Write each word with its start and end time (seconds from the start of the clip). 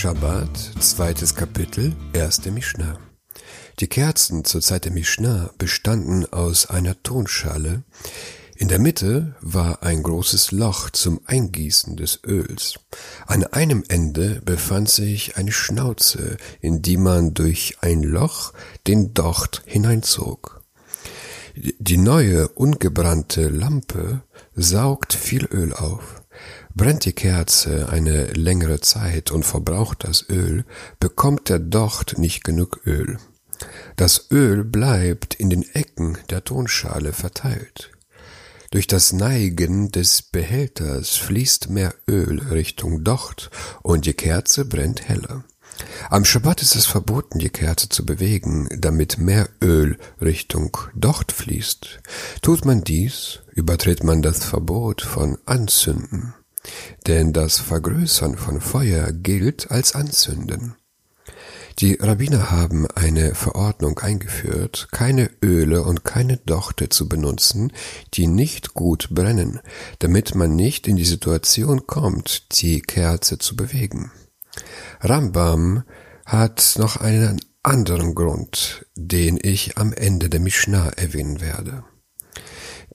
Shabbat, 0.00 0.56
zweites 0.80 1.34
Kapitel, 1.34 1.94
erste 2.14 2.50
Mishnah. 2.50 2.98
Die 3.80 3.86
Kerzen 3.86 4.46
zur 4.46 4.62
Zeit 4.62 4.86
der 4.86 4.92
Mishnah 4.92 5.50
bestanden 5.58 6.24
aus 6.32 6.64
einer 6.64 7.02
Tonschale. 7.02 7.82
In 8.56 8.68
der 8.68 8.78
Mitte 8.78 9.36
war 9.42 9.82
ein 9.82 10.02
großes 10.02 10.52
Loch 10.52 10.88
zum 10.88 11.20
Eingießen 11.26 11.98
des 11.98 12.20
Öls. 12.26 12.80
An 13.26 13.44
einem 13.44 13.84
Ende 13.88 14.40
befand 14.42 14.88
sich 14.88 15.36
eine 15.36 15.52
Schnauze, 15.52 16.38
in 16.62 16.80
die 16.80 16.96
man 16.96 17.34
durch 17.34 17.76
ein 17.82 18.02
Loch 18.02 18.54
den 18.86 19.12
Docht 19.12 19.60
hineinzog. 19.66 20.62
Die 21.54 21.98
neue 21.98 22.48
ungebrannte 22.48 23.50
Lampe 23.50 24.22
saugt 24.54 25.12
viel 25.12 25.44
Öl 25.44 25.74
auf. 25.74 26.19
Brennt 26.80 27.04
die 27.04 27.12
Kerze 27.12 27.90
eine 27.90 28.28
längere 28.28 28.80
Zeit 28.80 29.32
und 29.32 29.44
verbraucht 29.44 30.04
das 30.04 30.24
Öl, 30.30 30.64
bekommt 30.98 31.50
der 31.50 31.58
Docht 31.58 32.16
nicht 32.16 32.42
genug 32.42 32.80
Öl. 32.86 33.18
Das 33.96 34.28
Öl 34.30 34.64
bleibt 34.64 35.34
in 35.34 35.50
den 35.50 35.62
Ecken 35.74 36.16
der 36.30 36.42
Tonschale 36.42 37.12
verteilt. 37.12 37.90
Durch 38.70 38.86
das 38.86 39.12
Neigen 39.12 39.92
des 39.92 40.22
Behälters 40.22 41.16
fließt 41.16 41.68
mehr 41.68 41.92
Öl 42.08 42.40
Richtung 42.50 43.04
Docht 43.04 43.50
und 43.82 44.06
die 44.06 44.14
Kerze 44.14 44.64
brennt 44.64 45.06
heller. 45.06 45.44
Am 46.08 46.24
Schabbat 46.24 46.62
ist 46.62 46.76
es 46.76 46.86
verboten, 46.86 47.38
die 47.40 47.50
Kerze 47.50 47.90
zu 47.90 48.06
bewegen, 48.06 48.70
damit 48.78 49.18
mehr 49.18 49.50
Öl 49.62 49.98
Richtung 50.18 50.78
Docht 50.94 51.30
fließt. 51.30 52.00
Tut 52.40 52.64
man 52.64 52.84
dies, 52.84 53.40
übertritt 53.52 54.02
man 54.02 54.22
das 54.22 54.42
Verbot 54.42 55.02
von 55.02 55.36
Anzünden 55.44 56.32
denn 57.06 57.32
das 57.32 57.58
Vergrößern 57.58 58.36
von 58.36 58.60
Feuer 58.60 59.12
gilt 59.12 59.70
als 59.70 59.94
Anzünden. 59.94 60.74
Die 61.78 61.94
Rabbiner 61.94 62.50
haben 62.50 62.86
eine 62.88 63.34
Verordnung 63.34 63.98
eingeführt, 64.00 64.88
keine 64.90 65.30
Öle 65.42 65.82
und 65.82 66.04
keine 66.04 66.36
Dochte 66.36 66.90
zu 66.90 67.08
benutzen, 67.08 67.72
die 68.12 68.26
nicht 68.26 68.74
gut 68.74 69.08
brennen, 69.10 69.60
damit 69.98 70.34
man 70.34 70.54
nicht 70.54 70.86
in 70.88 70.96
die 70.96 71.06
Situation 71.06 71.86
kommt, 71.86 72.60
die 72.60 72.82
Kerze 72.82 73.38
zu 73.38 73.56
bewegen. 73.56 74.10
Rambam 75.00 75.84
hat 76.26 76.74
noch 76.76 76.96
einen 76.96 77.40
anderen 77.62 78.14
Grund, 78.14 78.84
den 78.94 79.38
ich 79.40 79.78
am 79.78 79.92
Ende 79.92 80.28
der 80.28 80.40
Mishnah 80.40 80.90
erwähnen 80.90 81.40
werde. 81.40 81.84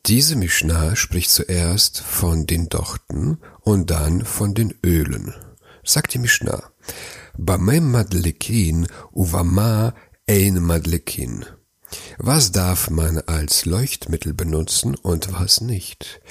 Diese 0.08 0.36
Mishnah 0.36 0.96
spricht 0.96 1.32
zuerst 1.32 2.00
von 2.00 2.46
den 2.46 2.70
Dochten 2.70 3.40
und 3.62 3.90
dann 3.90 4.24
von 4.24 4.54
den 4.54 4.76
Ölen. 4.86 5.34
Sagt 5.84 6.14
die 6.14 6.20
Mishnah. 6.20 6.62
Bamem 7.40 7.92
madlekin 7.92 8.86
uvama 9.12 9.96
ein 10.28 10.62
madlekin. 10.62 11.46
Was 12.20 12.52
darf 12.52 12.92
man 12.92 13.18
als 13.18 13.66
Leuchtmittel 13.66 14.36
benutzen 14.36 14.94
und 14.94 15.34
was 15.34 15.62
nicht? 15.62 16.22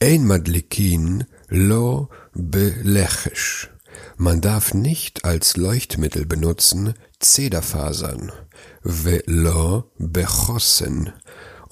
Ein 0.00 0.24
madlekin 0.24 1.26
lo 1.48 2.08
belechish. 2.32 3.68
Man 4.16 4.40
darf 4.40 4.72
nicht 4.72 5.26
als 5.26 5.58
Leuchtmittel 5.58 6.24
benutzen 6.24 6.94
Zederfasern. 7.20 8.32
Velo 8.82 9.92
bechossen 9.98 11.12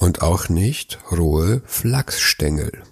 und 0.01 0.23
auch 0.23 0.49
nicht 0.49 0.99
rohe 1.13 1.63
Flachsstängel. 1.67 2.83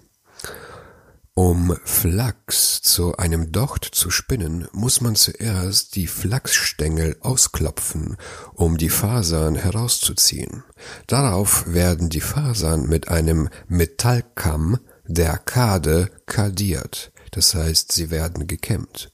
Um 1.33 1.75
Flachs 1.85 2.81
zu 2.81 3.15
einem 3.15 3.51
Docht 3.51 3.85
zu 3.85 4.11
spinnen, 4.11 4.67
muss 4.73 4.99
man 4.99 5.15
zuerst 5.15 5.95
die 5.95 6.07
Flachsstängel 6.07 7.15
ausklopfen, 7.21 8.17
um 8.53 8.77
die 8.77 8.89
Fasern 8.89 9.55
herauszuziehen. 9.55 10.63
Darauf 11.07 11.65
werden 11.65 12.09
die 12.09 12.21
Fasern 12.21 12.87
mit 12.87 13.07
einem 13.07 13.49
Metallkamm 13.67 14.79
der 15.07 15.37
Kade 15.37 16.11
kadiert, 16.25 17.11
das 17.31 17.55
heißt, 17.55 17.91
sie 17.91 18.11
werden 18.11 18.45
gekämmt. 18.45 19.11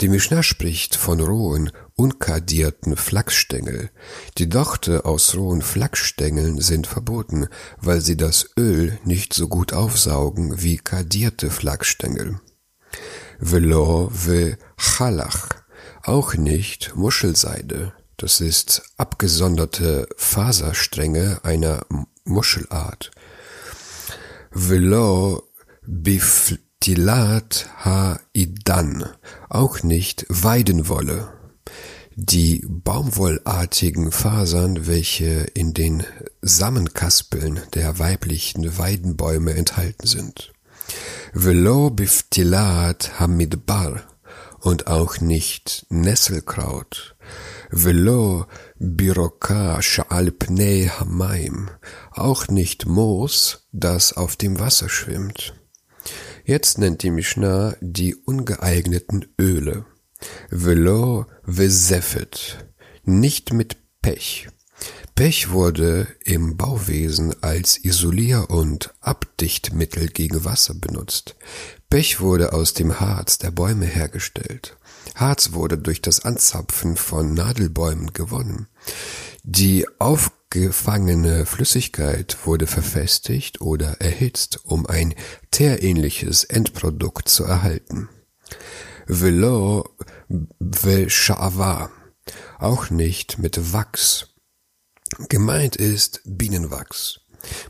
Die 0.00 0.08
Mishnah 0.08 0.42
spricht 0.42 0.96
von 0.96 1.20
rohen, 1.20 1.70
unkadierten 1.94 2.96
Flachsstängel. 2.96 3.90
Die 4.38 4.48
Dochte 4.48 5.04
aus 5.04 5.34
rohen 5.34 5.62
Flachsstängeln 5.62 6.60
sind 6.60 6.86
verboten, 6.86 7.48
weil 7.78 8.00
sie 8.00 8.16
das 8.16 8.50
Öl 8.58 8.98
nicht 9.04 9.34
so 9.34 9.48
gut 9.48 9.72
aufsaugen 9.72 10.62
wie 10.62 10.78
kadierte 10.78 11.50
Flachsstängel. 11.50 12.40
Velo 13.38 14.10
ve 14.12 14.58
chalach, 14.76 15.48
auch 16.02 16.34
nicht 16.34 16.94
Muschelseide. 16.94 17.92
Das 18.16 18.40
ist 18.40 18.82
abgesonderte 18.96 20.06
Faserstränge 20.16 21.40
einer 21.42 21.86
Muschelart. 22.24 23.10
Velo 24.50 25.42
bif 25.86 26.58
Tilat 26.82 27.68
ha-Idan, 27.84 29.04
auch 29.50 29.82
nicht 29.82 30.24
Weidenwolle. 30.30 31.30
Die 32.16 32.64
baumwollartigen 32.66 34.10
Fasern, 34.10 34.86
welche 34.86 35.42
in 35.52 35.74
den 35.74 36.04
Samenkaspeln 36.40 37.60
der 37.74 37.98
weiblichen 37.98 38.78
Weidenbäume 38.78 39.52
enthalten 39.52 40.06
sind. 40.06 40.54
Velo 41.34 41.90
biftilat 41.90 43.20
hamidbar 43.20 44.00
und 44.60 44.86
auch 44.86 45.20
nicht 45.20 45.84
Nesselkraut. 45.90 47.14
Velo 47.70 48.46
biroka 48.78 49.80
sha'al 49.80 50.30
pnei 50.30 50.90
hamaim, 50.98 51.68
auch 52.12 52.48
nicht 52.48 52.86
Moos, 52.86 53.68
das 53.70 54.14
auf 54.14 54.36
dem 54.36 54.58
Wasser 54.58 54.88
schwimmt. 54.88 55.59
Jetzt 56.44 56.78
nennt 56.78 57.02
die 57.02 57.10
Mishnah 57.10 57.76
die 57.80 58.14
ungeeigneten 58.14 59.26
Öle. 59.38 59.84
Velo 60.50 61.26
vesefet, 61.42 62.66
nicht 63.04 63.52
mit 63.52 63.76
Pech. 64.02 64.48
Pech 65.20 65.50
wurde 65.50 66.06
im 66.24 66.56
Bauwesen 66.56 67.34
als 67.42 67.76
Isolier- 67.84 68.48
und 68.48 68.94
Abdichtmittel 69.02 70.08
gegen 70.08 70.46
Wasser 70.46 70.72
benutzt. 70.72 71.36
Pech 71.90 72.20
wurde 72.20 72.54
aus 72.54 72.72
dem 72.72 73.00
Harz 73.00 73.36
der 73.36 73.50
Bäume 73.50 73.84
hergestellt. 73.84 74.78
Harz 75.14 75.52
wurde 75.52 75.76
durch 75.76 76.00
das 76.00 76.20
Anzapfen 76.20 76.96
von 76.96 77.34
Nadelbäumen 77.34 78.14
gewonnen. 78.14 78.68
Die 79.42 79.86
aufgefangene 79.98 81.44
Flüssigkeit 81.44 82.38
wurde 82.46 82.66
verfestigt 82.66 83.60
oder 83.60 84.00
erhitzt, 84.00 84.64
um 84.64 84.86
ein 84.86 85.14
teerähnliches 85.50 86.44
Endprodukt 86.44 87.28
zu 87.28 87.44
erhalten. 87.44 88.08
Velo 89.06 89.86
Veshava, 90.60 91.90
auch 92.58 92.88
nicht 92.88 93.36
mit 93.38 93.74
Wachs. 93.74 94.29
Gemeint 95.28 95.76
ist 95.76 96.20
Bienenwachs. 96.24 97.20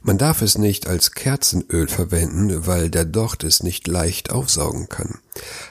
Man 0.03 0.19
darf 0.19 0.43
es 0.43 0.59
nicht 0.59 0.87
als 0.87 1.13
Kerzenöl 1.13 1.89
verwenden, 1.89 2.67
weil 2.67 2.91
der 2.91 3.05
Docht 3.05 3.45
es 3.45 3.63
nicht 3.63 3.87
leicht 3.87 4.31
aufsaugen 4.31 4.89
kann. 4.89 5.21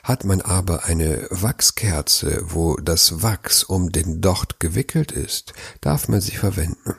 Hat 0.03 0.23
man 0.23 0.41
aber 0.41 0.85
eine 0.85 1.27
Wachskerze, 1.29 2.43
wo 2.45 2.77
das 2.77 3.21
Wachs 3.21 3.63
um 3.63 3.91
den 3.91 4.21
Docht 4.21 4.59
gewickelt 4.59 5.11
ist, 5.11 5.53
darf 5.81 6.07
man 6.07 6.21
sie 6.21 6.37
verwenden. 6.37 6.95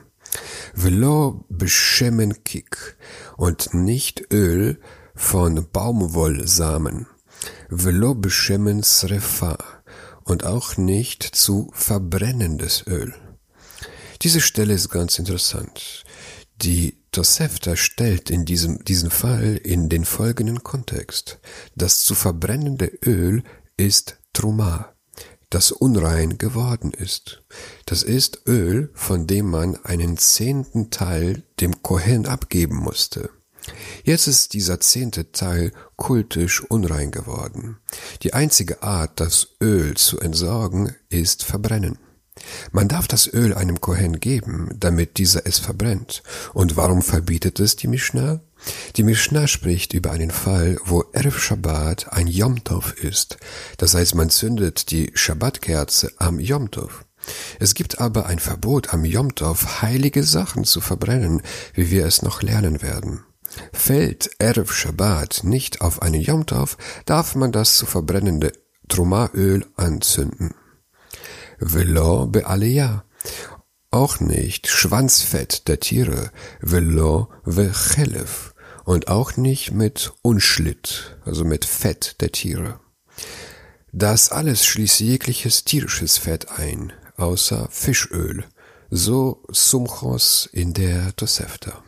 Velo 0.73 1.45
beschemmen 1.49 2.43
Kik 2.43 2.95
und 3.35 3.73
nicht 3.73 4.31
Öl 4.31 4.79
von 5.15 5.67
Baumwollsamen. 5.71 7.07
Velo 7.69 8.15
beschemmen 8.15 8.83
Srefa 8.83 9.57
und 10.23 10.45
auch 10.45 10.77
nicht 10.77 11.23
zu 11.23 11.71
verbrennendes 11.73 12.85
Öl. 12.87 13.13
Diese 14.21 14.41
Stelle 14.41 14.73
ist 14.73 14.89
ganz 14.89 15.17
interessant. 15.17 16.03
Die 16.61 16.97
Tosefta 17.11 17.75
stellt 17.75 18.29
in 18.29 18.45
diesem, 18.45 18.85
diesen 18.85 19.09
Fall 19.09 19.57
in 19.57 19.89
den 19.89 20.05
folgenden 20.05 20.63
Kontext. 20.63 21.39
Das 21.75 22.03
zu 22.03 22.13
verbrennende 22.13 22.85
Öl 23.03 23.43
ist 23.77 24.19
Truma, 24.33 24.93
das 25.49 25.71
unrein 25.71 26.37
geworden 26.37 26.91
ist. 26.91 27.41
Das 27.87 28.03
ist 28.03 28.43
Öl, 28.45 28.91
von 28.93 29.25
dem 29.25 29.49
man 29.49 29.75
einen 29.83 30.17
zehnten 30.17 30.91
Teil 30.91 31.43
dem 31.59 31.81
Kohen 31.81 32.27
abgeben 32.27 32.75
musste. 32.75 33.31
Jetzt 34.03 34.27
ist 34.27 34.53
dieser 34.53 34.79
zehnte 34.79 35.31
Teil 35.31 35.71
kultisch 35.95 36.61
unrein 36.61 37.09
geworden. 37.09 37.77
Die 38.21 38.33
einzige 38.33 38.83
Art, 38.83 39.19
das 39.19 39.55
Öl 39.59 39.95
zu 39.95 40.19
entsorgen, 40.19 40.95
ist 41.09 41.43
verbrennen. 41.43 41.97
Man 42.71 42.87
darf 42.87 43.07
das 43.07 43.31
Öl 43.31 43.53
einem 43.53 43.81
Kohen 43.81 44.19
geben, 44.19 44.69
damit 44.77 45.17
dieser 45.17 45.45
es 45.45 45.59
verbrennt. 45.59 46.23
Und 46.53 46.77
warum 46.77 47.01
verbietet 47.01 47.59
es 47.59 47.75
die 47.75 47.87
Mishnah? 47.87 48.39
Die 48.95 49.03
Mishnah 49.03 49.47
spricht 49.47 49.93
über 49.93 50.11
einen 50.11 50.31
Fall, 50.31 50.77
wo 50.85 51.03
Erev 51.11 51.37
Shabbat 51.37 52.13
ein 52.13 52.27
Yom 52.27 52.61
ist. 53.01 53.37
Das 53.77 53.95
heißt, 53.95 54.15
man 54.15 54.29
zündet 54.29 54.91
die 54.91 55.11
Shabbatkerze 55.13 56.11
am 56.17 56.39
Yom. 56.39 56.69
Es 57.59 57.73
gibt 57.75 57.99
aber 57.99 58.27
ein 58.27 58.39
Verbot 58.39 58.93
am 58.93 59.03
Yom 59.03 59.29
heilige 59.81 60.23
Sachen 60.23 60.63
zu 60.63 60.79
verbrennen, 60.79 61.41
wie 61.73 61.91
wir 61.91 62.05
es 62.05 62.21
noch 62.21 62.41
lernen 62.41 62.81
werden. 62.81 63.23
Fällt 63.73 64.29
Erev 64.39 64.71
Shabbat 64.71 65.43
nicht 65.43 65.81
auf 65.81 66.01
einen 66.01 66.21
Yom 66.21 66.45
darf 67.05 67.35
man 67.35 67.51
das 67.51 67.75
zu 67.75 67.85
verbrennende 67.85 68.53
Trumaöl 68.87 69.65
anzünden. 69.75 70.53
Velo 71.61 72.25
bealiyah. 72.25 73.05
Auch 73.91 74.19
nicht 74.19 74.67
Schwanzfett 74.67 75.67
der 75.67 75.79
Tiere, 75.79 76.31
velo 76.59 77.29
vechelef. 77.45 78.55
Und 78.83 79.09
auch 79.09 79.37
nicht 79.37 79.71
mit 79.71 80.11
Unschlitt, 80.23 81.17
also 81.23 81.45
mit 81.45 81.65
Fett 81.65 82.19
der 82.19 82.31
Tiere. 82.31 82.79
Das 83.91 84.31
alles 84.31 84.65
schließt 84.65 85.01
jegliches 85.01 85.63
tierisches 85.63 86.17
Fett 86.17 86.49
ein, 86.57 86.91
außer 87.15 87.67
Fischöl, 87.69 88.45
so 88.89 89.43
Sumchos 89.49 90.49
in 90.51 90.73
der 90.73 91.15
Tosefta. 91.15 91.83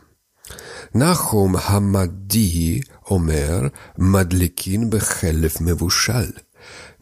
Nachum 0.92 1.68
Hamadi 1.68 2.84
Omer 3.06 3.72
Madlikin 3.96 4.88
Bechelef 4.90 5.58
Mevushal. 5.58 6.34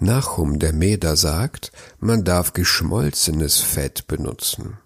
Nachum 0.02 0.60
der 0.60 0.74
Meder 0.74 1.16
sagt, 1.16 1.72
man 2.00 2.24
darf 2.24 2.54
geschmolzenes 2.54 3.60
Fett 3.60 4.08
benutzen. 4.08 4.78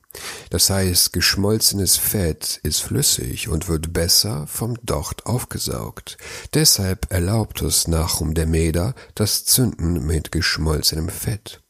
Das 0.50 0.70
heißt, 0.70 1.14
geschmolzenes 1.14 1.96
Fett 1.96 2.60
ist 2.64 2.82
flüssig 2.82 3.48
und 3.48 3.68
wird 3.68 3.94
besser 3.94 4.46
vom 4.48 4.76
Docht 4.84 5.26
aufgesaugt. 5.26 6.18
Deshalb 6.54 7.12
erlaubt 7.12 7.62
es 7.62 7.88
Nachum 7.88 8.34
der 8.34 8.48
Meder 8.48 8.94
das 9.16 9.46
Zünden 9.46 10.06
mit 10.06 10.32
geschmolzenem 10.32 11.10
Fett. 11.10 11.62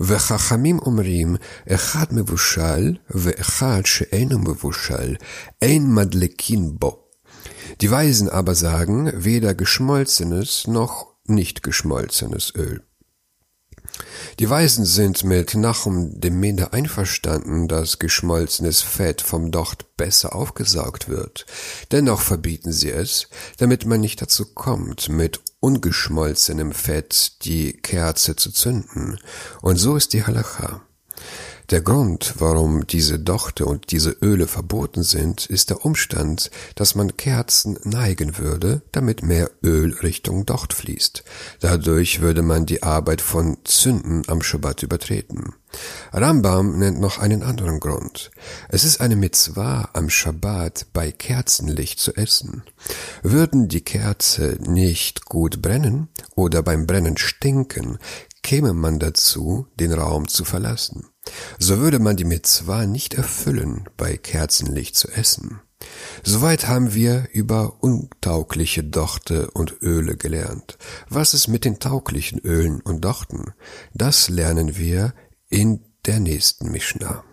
וחכמים 0.00 0.78
אומרים, 0.78 1.36
אחד 1.70 2.06
מבושל 2.10 2.96
ואחד 3.10 3.80
שאינו 3.84 4.38
מבושל, 4.38 5.16
ein 5.64 5.82
מדלקין 5.94 6.78
בו. 6.78 7.00
Die 7.80 7.90
Weisen 7.90 8.28
aber 8.28 8.54
sagen, 8.54 9.10
weder 9.14 9.54
geschmolzenes 9.54 10.66
noch 10.66 11.07
nicht 11.29 11.63
geschmolzenes 11.63 12.53
Öl. 12.55 12.83
Die 14.39 14.49
Weisen 14.49 14.85
sind 14.85 15.23
mit 15.23 15.55
Nachum 15.55 16.19
dem 16.19 16.39
Mende 16.39 16.73
einverstanden, 16.73 17.67
dass 17.67 17.99
geschmolzenes 17.99 18.81
Fett 18.81 19.21
vom 19.21 19.51
Docht 19.51 19.97
besser 19.97 20.35
aufgesaugt 20.35 21.09
wird. 21.09 21.45
Dennoch 21.91 22.21
verbieten 22.21 22.71
sie 22.71 22.91
es, 22.91 23.27
damit 23.57 23.85
man 23.85 23.99
nicht 23.99 24.21
dazu 24.21 24.45
kommt, 24.53 25.09
mit 25.09 25.41
ungeschmolzenem 25.59 26.71
Fett 26.71 27.43
die 27.43 27.73
Kerze 27.73 28.35
zu 28.35 28.51
zünden. 28.51 29.19
Und 29.61 29.77
so 29.77 29.95
ist 29.95 30.13
die 30.13 30.23
Halacha. 30.23 30.81
Der 31.69 31.81
Grund, 31.81 32.33
warum 32.39 32.87
diese 32.87 33.19
Dochte 33.19 33.67
und 33.67 33.91
diese 33.91 34.09
Öle 34.23 34.47
verboten 34.47 35.03
sind, 35.03 35.45
ist 35.45 35.69
der 35.69 35.85
Umstand, 35.85 36.49
dass 36.73 36.95
man 36.95 37.15
Kerzen 37.15 37.77
neigen 37.83 38.39
würde, 38.39 38.81
damit 38.91 39.21
mehr 39.21 39.51
Öl 39.63 39.93
Richtung 40.01 40.47
Docht 40.47 40.73
fließt. 40.73 41.23
Dadurch 41.59 42.21
würde 42.21 42.41
man 42.41 42.65
die 42.65 42.81
Arbeit 42.81 43.21
von 43.21 43.57
Zünden 43.65 44.23
am 44.27 44.41
Schabbat 44.41 44.81
übertreten. 44.81 45.53
Rambam 46.11 46.79
nennt 46.79 46.99
noch 46.99 47.19
einen 47.19 47.43
anderen 47.43 47.79
Grund. 47.79 48.31
Es 48.69 48.83
ist 48.83 49.01
eine 49.01 49.15
Mitzvah 49.15 49.89
am 49.93 50.09
Schabbat 50.09 50.87
bei 50.93 51.11
Kerzenlicht 51.11 51.99
zu 51.99 52.15
essen. 52.15 52.63
Würden 53.21 53.67
die 53.67 53.81
Kerze 53.81 54.57
nicht 54.61 55.25
gut 55.25 55.61
brennen 55.61 56.07
oder 56.35 56.63
beim 56.63 56.87
Brennen 56.87 57.17
stinken, 57.17 57.99
käme 58.49 58.73
man 58.73 58.97
dazu, 58.97 59.67
den 59.79 59.93
Raum 59.93 60.27
zu 60.27 60.43
verlassen. 60.43 61.05
So 61.59 61.77
würde 61.77 61.99
man 61.99 62.17
die 62.17 62.23
Mitzvah 62.23 62.87
nicht 62.87 63.13
erfüllen, 63.13 63.87
bei 63.95 64.17
Kerzenlicht 64.17 64.95
zu 64.95 65.07
essen. 65.09 65.61
Soweit 66.23 66.67
haben 66.67 66.95
wir 66.95 67.27
über 67.31 67.83
untaugliche 67.83 68.83
Dochte 68.83 69.51
und 69.51 69.83
Öle 69.83 70.17
gelernt. 70.17 70.79
Was 71.09 71.35
ist 71.35 71.47
mit 71.47 71.63
den 71.63 71.77
tauglichen 71.77 72.39
Ölen 72.39 72.81
und 72.81 73.05
Dochten? 73.05 73.53
Das 73.93 74.29
lernen 74.29 74.75
wir 74.75 75.13
in 75.49 75.85
der 76.07 76.19
nächsten 76.19 76.71
Mishnah. 76.71 77.23